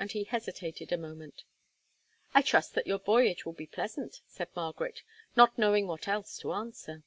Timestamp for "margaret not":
4.56-5.56